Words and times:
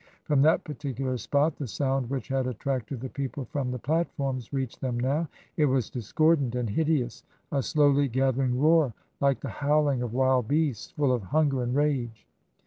From 0.23 0.41
that 0.41 0.63
particular 0.63 1.15
spot 1.19 1.57
the 1.57 1.67
sound 1.67 2.09
which 2.09 2.29
had 2.29 2.47
attracted 2.47 3.01
the 3.01 3.09
people 3.09 3.45
from 3.45 3.69
the 3.69 3.77
platforms 3.77 4.51
reached 4.51 4.81
them 4.81 4.99
now; 4.99 5.29
it 5.57 5.65
was 5.65 5.91
discordant 5.91 6.55
and 6.55 6.67
hideous— 6.71 7.23
a 7.51 7.61
slowly 7.61 8.07
gathering 8.07 8.59
roar 8.59 8.95
like 9.19 9.41
the 9.41 9.49
howling 9.49 10.01
of 10.01 10.11
wild 10.15 10.47
beasts 10.47 10.89
full 10.93 11.11
of 11.13 11.21
hunger 11.21 11.61
and 11.61 11.75
rage. 11.75 12.25